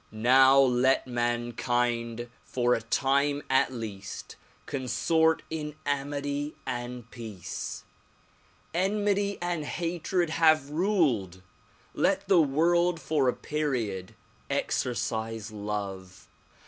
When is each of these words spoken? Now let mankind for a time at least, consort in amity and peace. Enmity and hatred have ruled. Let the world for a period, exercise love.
Now 0.11 0.57
let 0.57 1.05
mankind 1.05 2.27
for 2.43 2.73
a 2.73 2.81
time 2.81 3.43
at 3.51 3.71
least, 3.71 4.35
consort 4.65 5.43
in 5.51 5.75
amity 5.85 6.55
and 6.65 7.11
peace. 7.11 7.83
Enmity 8.73 9.37
and 9.43 9.63
hatred 9.63 10.31
have 10.31 10.71
ruled. 10.71 11.43
Let 11.93 12.27
the 12.27 12.41
world 12.41 12.99
for 12.99 13.29
a 13.29 13.33
period, 13.33 14.15
exercise 14.49 15.51
love. 15.51 16.27